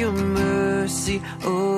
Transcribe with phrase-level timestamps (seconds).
[0.00, 1.20] your mercy.
[1.44, 1.69] Over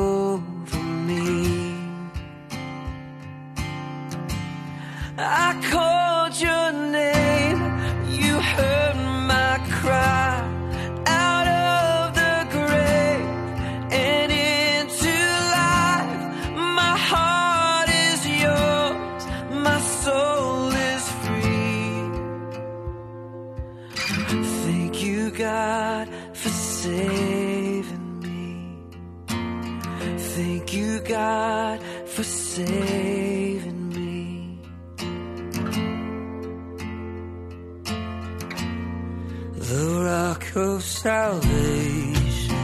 [39.72, 42.56] The rock of salvation.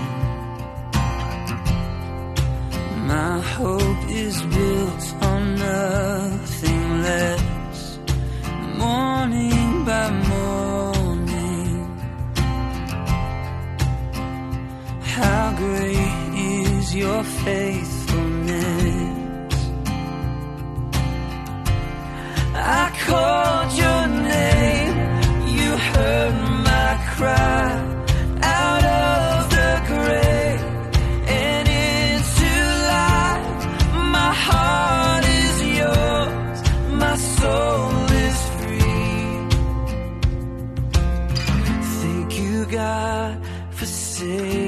[3.07, 7.99] My hope is built on nothing less.
[8.77, 11.79] Morning by morning.
[15.01, 17.78] How great is your faithfulness?
[37.37, 39.49] Soul is free.
[42.01, 43.35] Thank you, God,
[43.71, 44.68] for saving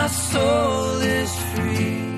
[0.00, 2.08] my soul is free.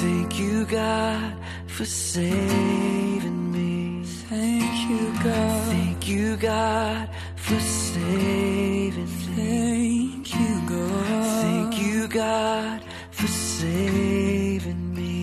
[0.00, 1.34] Thank you, God,
[1.66, 4.04] for saving me.
[4.28, 5.62] Thank you, God.
[5.74, 7.08] Thank you, God,
[7.46, 9.42] for saving me.
[9.42, 11.24] Thank you, God.
[11.42, 12.78] Thank you, God,
[13.10, 15.20] for saving me.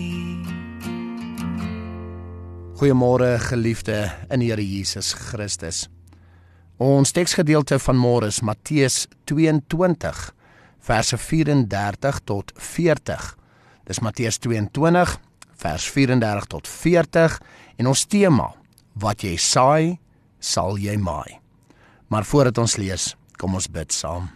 [2.76, 5.99] Goeiemôre geliefde in Here Jesus Christus.
[6.80, 10.30] Ons teksgedeelte van môre is Matteus 22
[10.80, 13.26] verse 34 tot 40.
[13.84, 15.18] Dis Matteus 22
[15.60, 17.34] vers 34 tot 40
[17.76, 18.46] en ons tema
[19.00, 19.98] wat jy saai,
[20.40, 21.36] sal jy maai.
[22.08, 24.30] Maar voordat ons lees, kom ons bid saam.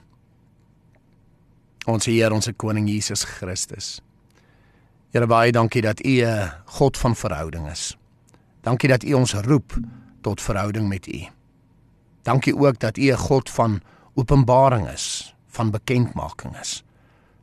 [1.89, 4.03] Ons Heer, ons koning Jesus Christus.
[5.17, 7.97] Here baie dankie dat U 'n God van verhouding is.
[8.63, 9.81] Dankie dat U ons roep
[10.21, 11.34] tot verhouding met U.
[12.25, 13.81] Dankie ook dat U 'n God van
[14.15, 16.85] openbaring is, van bekendmaking is.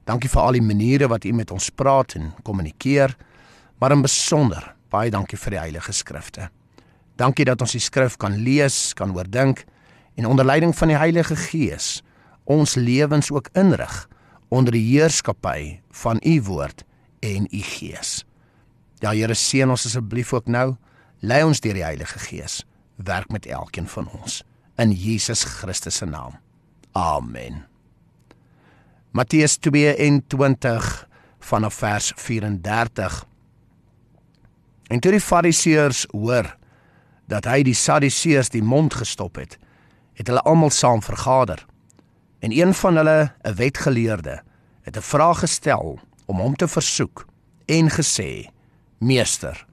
[0.03, 3.17] Dankie vir al die maniere wat U met ons praat en kommunikeer,
[3.77, 6.49] maar in besonder baie dankie vir die Heilige Skrifte.
[7.15, 9.65] Dankie dat ons die skrif kan lees, kan oordink
[10.15, 12.01] en onder leiding van die Heilige Gees
[12.43, 14.09] ons lewens ook inrig
[14.49, 16.83] onder die heerskappy van U woord
[17.19, 18.25] en U Gees.
[18.99, 20.75] Ja Here seën ons asseblief ook nou
[21.19, 22.65] Lei ons deur die Heilige Gees.
[22.95, 24.43] Werk met elkeen van ons
[24.81, 26.39] in Jesus Christus se naam.
[26.91, 27.65] Amen.
[29.11, 31.07] Matteus 22
[31.39, 33.25] vanaf vers 34.
[34.87, 36.55] En toe die Fariseërs hoor
[37.31, 39.57] dat hy die Sadduseërs die mond gestop het,
[40.19, 41.65] het hulle almal saam vergader.
[42.41, 44.43] En een van hulle, 'n wetgeleerde,
[44.81, 47.25] het 'n vraag gestel om hom te versoek
[47.65, 48.49] en gesê:
[48.99, 49.65] "Meester,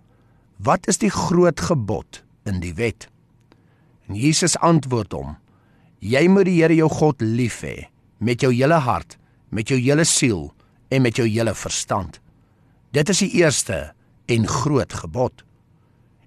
[0.58, 3.06] Wat is die groot gebod in die wet?
[4.08, 5.36] En Jesus antwoord hom:
[6.00, 7.88] Jy moet die Here jou God lief hê
[8.18, 9.18] met jou hele hart,
[9.54, 10.48] met jou hele siel
[10.90, 12.18] en met jou hele verstand.
[12.96, 13.92] Dit is die eerste
[14.26, 15.44] en groot gebod.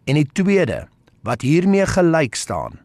[0.06, 0.86] En die tweede
[1.25, 2.80] wat hiermee gelyk staan: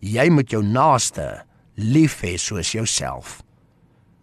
[0.00, 1.42] Jy moet jou naaste
[1.76, 3.40] lief hê soos jouself.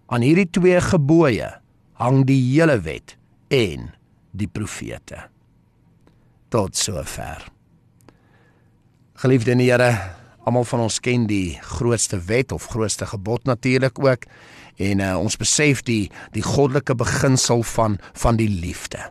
[0.07, 1.50] Aan hierdie twee gebooie
[2.00, 3.18] hang die hele wet
[3.51, 3.89] en
[4.31, 5.25] die profete
[6.53, 7.44] tot sover.
[9.18, 9.91] Geliefde in die Here,
[10.47, 14.23] almal van ons ken die grootste wet of grootste gebod natuurlik ook
[14.77, 19.09] en uh, ons besef die die goddelike beginsel van van die liefde.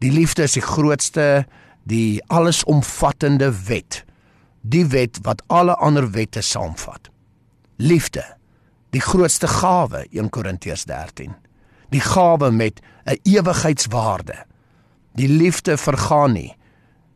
[0.00, 1.46] Die liefde is die grootste,
[1.84, 4.04] die allesomvattende wet.
[4.60, 7.08] Die wet wat alle ander wette saamvat.
[7.76, 8.24] Liefde,
[8.92, 11.34] die grootste gawe, 1 Korintiërs 13.
[11.90, 14.44] Die gawe met 'n ewigheidswaarde.
[15.14, 16.56] Die liefde vergaan nie.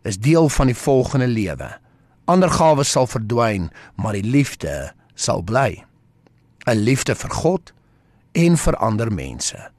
[0.02, 1.84] Is deel van die volgende lewe.
[2.25, 5.85] Ander gawes sal verdwyn, maar die liefde sal bly.
[6.67, 7.73] 'n Liefde vir God
[8.32, 9.71] en vir ander mense.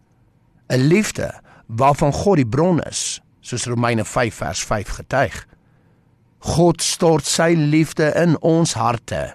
[0.69, 1.33] 'n Liefde
[1.65, 5.47] waarvan God die bron is, soos Romeine 5 vers 5 getuig.
[6.39, 9.33] God stort sy liefde in ons harte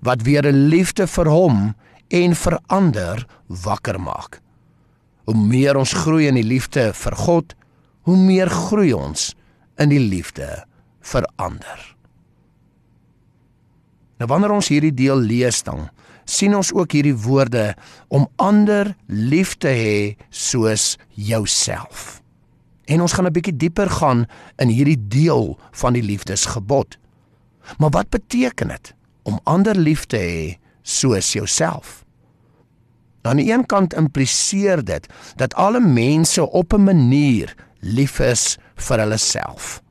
[0.00, 1.74] wat weer 'n liefde vir hom
[2.08, 4.40] en vir ander wakker maak.
[5.24, 7.54] Hoe meer ons groei in die liefde vir God,
[8.02, 9.34] hoe meer groei ons
[9.78, 10.64] in die liefde
[11.00, 11.96] vir ander.
[14.16, 15.88] Nou wanneer ons hierdie deel lees dan
[16.26, 17.74] sien ons ook hierdie woorde
[18.08, 19.98] om ander lief te hê
[20.30, 22.20] soos jouself.
[22.86, 24.26] En ons gaan 'n bietjie dieper gaan
[24.58, 26.98] in hierdie deel van die liefdesgebod.
[27.78, 32.04] Maar wat beteken dit om ander lief te hê soos jouself?
[33.22, 35.06] Aan die een kant impliseer dit
[35.36, 39.82] dat alle mense op 'n manier lief is vir hulle self.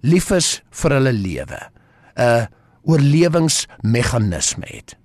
[0.00, 1.60] Lief is vir hulle lewe.
[2.16, 2.46] 'n
[2.84, 4.96] oorlewingsmeganisme het.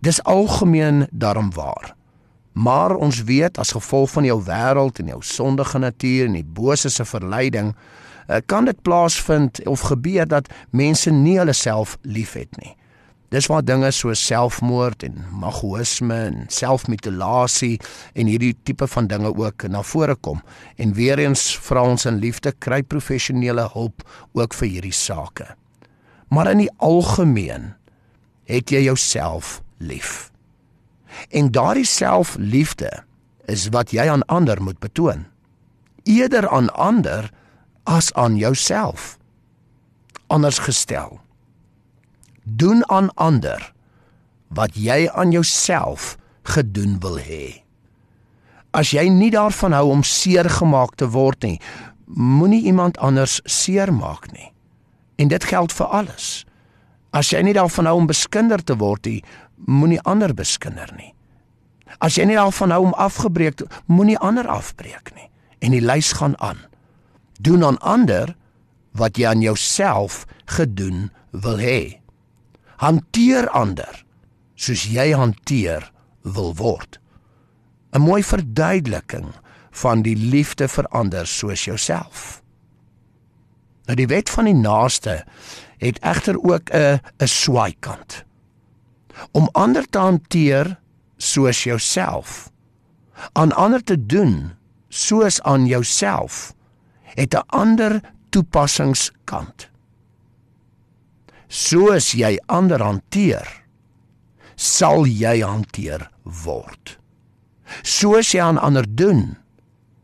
[0.00, 1.94] Dis algemeen daarom waar.
[2.52, 6.88] Maar ons weet as gevolg van jou wêreld en jou sondige natuur en die bose
[6.88, 7.74] se verleiding,
[8.26, 12.76] eh, kan dit plaasvind of gebeur dat mense nie hulle self liefhet nie.
[13.28, 17.80] Dis waar dinge so selfmoord en magoïsme en selfmutilasie
[18.14, 20.42] en hierdie tipe van dinge ook na vore kom.
[20.76, 25.56] En weer eens vra ons in liefde kry professionele hulp ook vir hierdie sake.
[26.28, 27.74] Maar in die algemeen
[28.44, 30.30] het jy jouself lief.
[31.30, 33.04] En daardie selfliefde
[33.46, 35.26] is wat jy aan ander moet betoon.
[36.02, 37.30] Eerder aan ander
[37.84, 39.18] as aan jouself.
[40.26, 41.20] Anders gestel
[42.46, 43.72] doen aan ander
[44.54, 47.62] wat jy aan jouself gedoen wil hê.
[48.70, 51.58] As jy nie daarvan hou om seer gemaak te word nie,
[52.06, 54.52] moenie iemand anders seer maak nie.
[55.16, 56.44] En dit geld vir alles.
[57.10, 59.22] As jy nie daarvan hou om beskinder te word nie,
[59.56, 61.12] moenie ander beskinder nie.
[61.98, 65.30] As jy nie daarvan hou om afgebreek te moenie ander afbreek nie.
[65.64, 66.60] En die lys gaan aan.
[67.40, 68.34] Doen aan ander
[68.96, 72.00] wat jy aan jouself gedoen wil hê.
[72.80, 74.04] Hanteer ander
[74.56, 75.90] soos jy hanteer
[76.24, 77.00] wil word.
[77.92, 79.32] 'n Mooi verduideliking
[79.70, 82.42] van die liefde vir ander soos jouself.
[83.86, 85.24] Nou die wet van die naaste
[85.78, 88.24] het egter ook 'n 'n swaaikant.
[89.30, 90.80] Om ander te hanteer
[91.16, 92.50] soos jouself,
[93.32, 94.52] aan ander te doen
[94.88, 96.54] soos aan jouself,
[97.02, 99.68] het 'n ander toepassingskant.
[101.48, 103.62] Soos jy ander hanteer,
[104.54, 106.98] sal jy hanteer word.
[107.82, 109.36] Soos jy aan ander doen,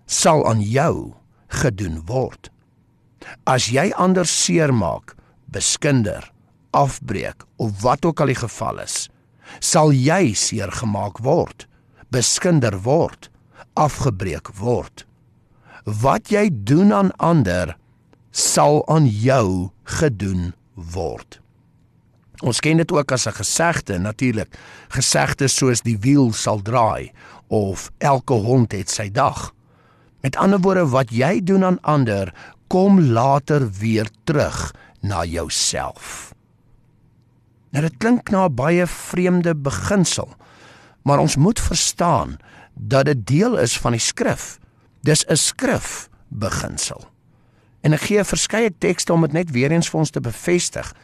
[0.06, 1.14] sal aan jou
[1.48, 2.51] gedoen word.
[3.44, 5.14] As jy ander seermaak,
[5.52, 6.32] beskinder,
[6.72, 9.08] afbreek of wat ook al die geval is,
[9.60, 11.66] sal jy seer gemaak word,
[12.12, 13.28] beskinder word,
[13.74, 15.04] afgebreek word.
[15.84, 17.76] Wat jy doen aan ander
[18.32, 21.42] sal aan jou gedoen word.
[22.42, 24.50] Ons ken dit ook as 'n gesegde natuurlik.
[24.88, 27.12] Gesegdes soos die wiel sal draai
[27.48, 29.54] of elke hond het sy dag.
[30.22, 32.34] Met ander woorde wat jy doen aan ander
[32.72, 36.32] kom later weer terug na jouself.
[37.70, 40.28] Nou dit klink na 'n baie vreemde beginsel,
[41.02, 42.36] maar ons moet verstaan
[42.74, 44.58] dat dit deel is van die skrif.
[45.00, 47.04] Dis 'n skrif beginsel.
[47.80, 50.94] En ek gee verskeie tekste om dit net weer eens vir ons te bevestig.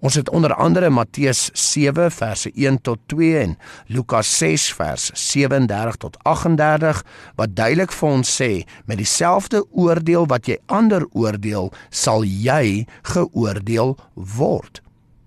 [0.00, 5.96] Ons het onder andere Matteus 7 verse 1 tot 2 en Lukas 6 vers 37
[6.00, 7.02] tot 38
[7.36, 8.50] wat duidelik vir ons sê
[8.88, 14.80] met dieselfde oordeel wat jy ander oordeel, sal jy geoordeel word.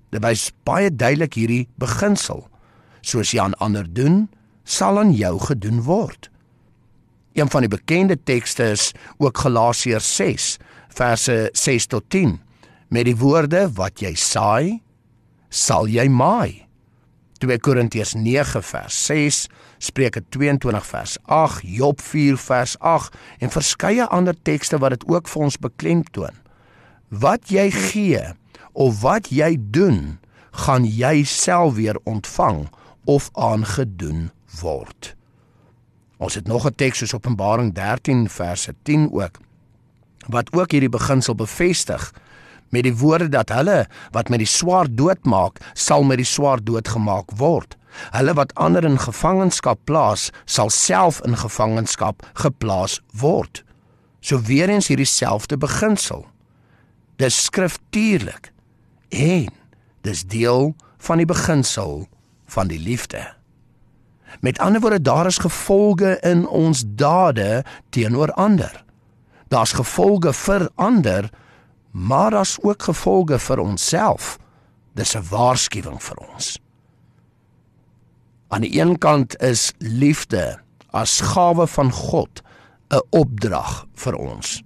[0.09, 2.47] Dit wys baie duidelik hierdie beginsel.
[3.05, 4.25] Soos jy aan ander doen,
[4.65, 6.31] sal aan jou gedoen word.
[7.37, 8.89] Een van die bekende tekste is
[9.21, 10.55] ook Galasiërs 6
[10.93, 12.39] verse 6 tot 10
[12.93, 14.81] met die woorde wat jy saai,
[15.49, 16.61] sal jy maai.
[17.41, 19.39] 2 Korintiërs 9 vers 6,
[19.83, 25.27] Spreuke 22 vers 8, Job 4 vers 8 en verskeie ander tekste wat dit ook
[25.27, 26.37] vir ons beklemtoon.
[27.09, 28.21] Wat jy gee
[28.71, 30.19] of wat jy doen,
[30.63, 32.67] gaan jy self weer ontvang
[33.09, 34.29] of aangedoen
[34.61, 35.15] word.
[36.21, 39.41] Ons het nog 'n teks soos Openbaring 13 verse 10 ook
[40.29, 42.13] wat ook hierdie beginsel bevestig
[42.73, 43.83] met die woorde dat hulle
[44.15, 47.77] wat met die swaard doodmaak, sal met die swaard doodgemaak word.
[48.15, 53.61] Hulle wat ander in gevangenskap plaas, sal self in gevangenskap geplaas word.
[54.23, 56.25] So weer eens hierdie selfde beginsel.
[57.21, 58.49] Dis skriftuurlik
[59.13, 59.53] en
[60.01, 60.73] dis deel
[61.05, 62.07] van die beginsel
[62.49, 63.21] van die liefde.
[64.41, 68.83] Met ander woorde, daar is gevolge in ons dade teenoor ander.
[69.47, 71.29] Daar's gevolge vir ander
[71.93, 74.37] maar daar's ook gevolge vir onsself.
[74.93, 76.59] Dis 'n waarskuwing vir ons.
[78.47, 80.59] Aan die een kant is liefde
[80.89, 82.41] as gawe van God
[82.89, 84.63] 'n opdrag vir ons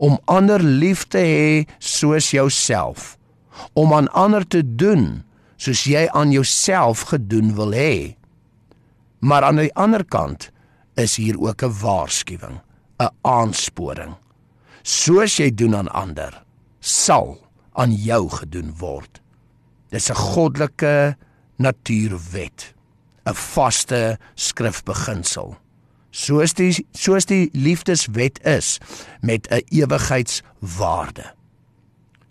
[0.00, 3.18] om ander lief te hê soos jouself,
[3.76, 5.22] om aan ander te doen
[5.60, 8.16] soos jy aan jouself gedoen wil hê.
[9.20, 10.48] Maar aan die ander kant
[10.96, 12.60] is hier ook 'n waarskuwing,
[12.98, 14.16] 'n aansporing.
[14.82, 16.44] Soos jy doen aan ander,
[16.80, 17.38] sal
[17.72, 19.20] aan jou gedoen word.
[19.90, 21.16] Dis 'n goddelike
[21.56, 22.74] natuurwet,
[23.24, 25.56] 'n vaste skrifbeginsel.
[26.10, 28.78] Soos die soos die liefdeswet is
[29.20, 31.34] met 'n ewigheidswaarde.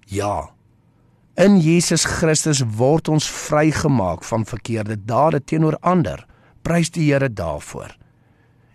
[0.05, 0.49] Ja.
[1.35, 6.25] In Jesus Christus word ons vrygemaak van verkeerde dade teenoor ander.
[6.61, 7.95] Prys die Here daarvoor.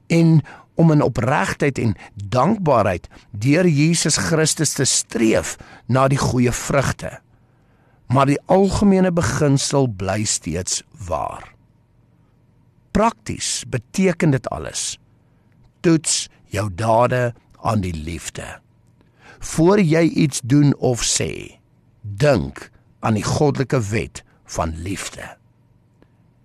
[0.07, 0.41] En
[0.75, 5.57] om in opregtheid en dankbaarheid deur Jesus Christus te streef
[5.87, 7.19] na die goeie vrugte.
[8.07, 11.55] Maar die algemene beginsel bly steeds waar.
[12.91, 14.99] Prakties beteken dit alles.
[15.81, 18.45] Toets jou dade aan die liefde.
[19.39, 21.59] Voor jy iets doen of sê,
[22.01, 22.71] dink
[23.01, 25.27] aan die goddelike wet van liefde.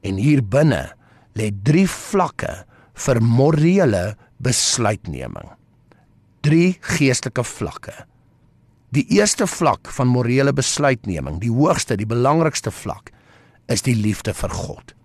[0.02, 0.90] En hier binne
[1.38, 2.66] lê drie vlakke
[3.00, 4.04] vir morele
[4.44, 5.48] besluitneming.
[6.44, 7.96] Drie geestelike vlakke.
[8.96, 13.12] Die eerste vlak van morele besluitneming, die hoogste, die belangrikste vlak,
[13.70, 14.96] is die liefde vir God.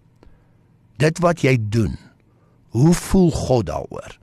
[1.02, 1.98] Dit wat jy doen,
[2.72, 4.16] hoe voel God daaroor?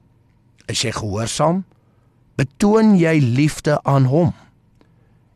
[0.71, 1.63] Is jy gehoorsaam?
[2.39, 4.31] Betoon jy liefde aan hom?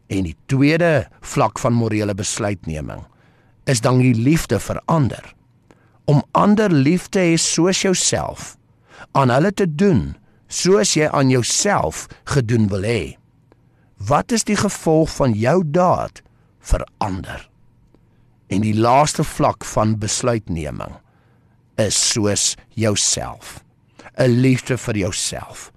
[0.10, 3.04] En die tweede vlak van morele besluitneming
[3.70, 5.35] is dan die liefde vir ander
[6.06, 8.56] om ander lief te hê soos jouself,
[9.12, 10.14] aan hulle te doen
[10.48, 13.16] soos jy aan jouself gedoen wil hê.
[13.98, 16.22] Wat is die gevolg van jou daad
[16.70, 17.50] vir ander?
[18.54, 20.94] En die laaste vlak van besluitneming
[21.82, 23.64] is soos jouself.
[24.18, 25.72] 'n Liefde vir jouself.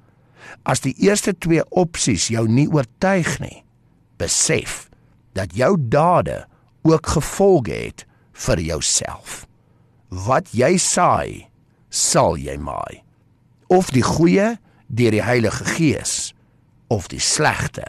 [0.62, 3.64] As die eerste twee opsies jou nie oortuig nie,
[4.16, 4.88] besef
[5.32, 6.46] dat jou dade
[6.82, 9.47] ook gevolge het vir jouself.
[10.08, 11.48] Wat jy saai,
[11.90, 13.02] sal jy maai.
[13.68, 14.56] Of die goeie
[14.88, 16.32] deur die Heilige Gees
[16.88, 17.84] of die slegte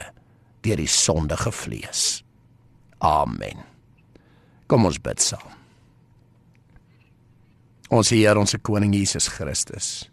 [0.62, 2.24] deur die sondige vlees.
[3.00, 3.64] Amen.
[4.68, 5.56] Kom ons bid saam.
[7.90, 10.10] Ons Heer, ons koning Jesus Christus.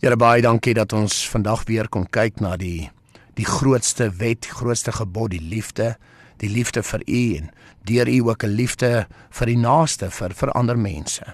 [0.00, 2.88] Here baie dankie dat ons vandag weer kon kyk na die
[3.38, 5.94] die grootste wet, grootste gebod, die liefde,
[6.40, 7.50] die liefde vir U en
[7.88, 11.24] deur U ook 'n liefde vir die naaste, vir vir ander mense.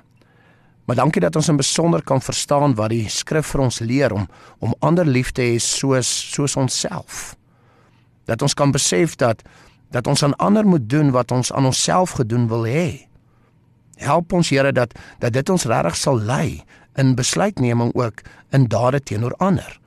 [0.86, 4.28] Maar dankie dat ons in besonder kan verstaan wat die skrif vir ons leer om
[4.58, 7.34] om ander lief te hê soos soos onsself.
[8.24, 9.42] Dat ons kan besef dat
[9.90, 13.06] dat ons aan ander moet doen wat ons aan onsself gedoen wil hê.
[13.96, 16.62] Help ons Here dat dat dit ons regtig sal lei
[16.94, 19.80] in besluitneming ook in dade teenoor ander.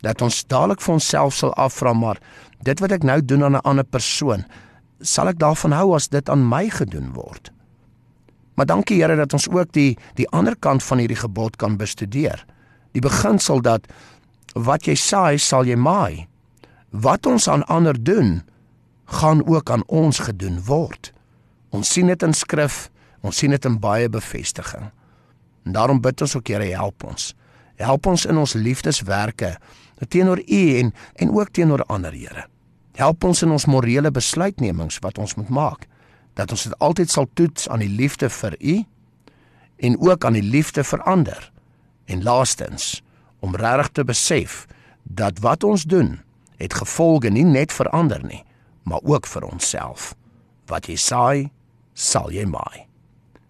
[0.00, 2.20] Dat ons dadelik vir onsself sal afvra maar
[2.62, 4.44] dit wat ek nou doen aan 'n ander persoon,
[5.00, 7.52] sal ek daarvan hou as dit aan my gedoen word?
[8.58, 12.44] Maar dankie Here dat ons ook die die ander kant van hierdie gebod kan bestudeer.
[12.92, 13.86] Die beginsel dat
[14.54, 16.26] wat jy saai, sal jy maai.
[16.90, 18.42] Wat ons aan ander doen,
[19.04, 21.12] gaan ook aan ons gedoen word.
[21.70, 22.88] Ons sien dit in skrif,
[23.22, 24.90] ons sien dit in baie bevestiging.
[25.64, 27.34] En daarom bid ons ook Here help ons.
[27.78, 29.56] Help ons in ons liefdeswerke
[30.10, 32.46] teenoor U en en ook teenoor ander Here.
[32.98, 35.86] Help ons in ons morele besluitnemings wat ons moet maak
[36.38, 38.76] dat ons dit altyd sal toets aan die liefde vir U
[39.78, 41.50] en ook aan die liefde vir ander.
[42.06, 43.02] En laastens
[43.40, 44.66] om regtig te besef
[45.02, 46.18] dat wat ons doen
[46.58, 48.42] het gevolge nie net vir ander nie,
[48.82, 50.14] maar ook vir onsself.
[50.66, 51.50] Wat jy saai,
[51.94, 52.86] sal jy maai.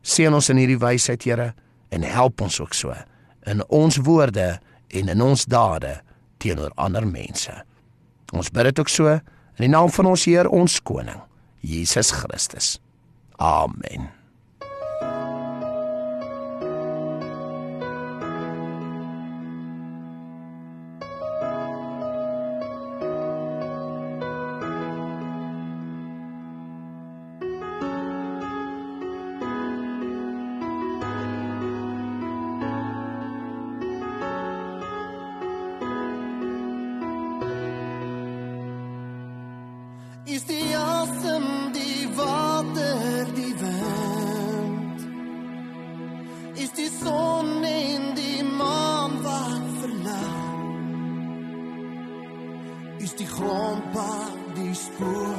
[0.02, 1.54] Seën ons in hierdie wysheid, Here,
[1.88, 2.92] en help ons ook so
[3.48, 4.58] in ons woorde
[4.88, 5.96] en in ons dade
[6.42, 7.54] teenoor ander mense.
[8.32, 9.16] Ons bid dit ook so
[9.58, 11.18] in die naam van ons Heer, ons koning,
[11.66, 12.76] Jesus Christus.
[13.42, 14.17] Amen.
[53.18, 55.38] Die grondpad, die spoor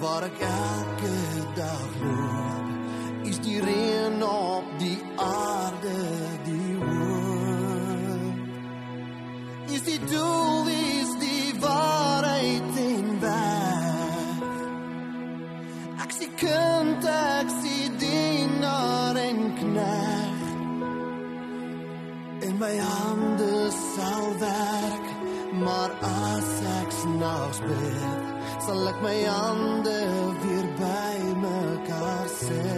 [0.00, 1.18] waar ek elke
[1.54, 2.66] dag loop.
[3.30, 5.98] Is die reën op die aarde,
[6.44, 8.38] die woord.
[9.74, 14.42] Is die doel, is die waarheid en weg.
[16.02, 20.46] Ek sien kind, ek sien dienaar en knegt.
[22.48, 25.06] En my hande sal werk,
[25.62, 28.26] maar as ek snags bid,
[28.66, 29.98] sal ek my hande
[30.42, 32.77] weer by mekaar sit.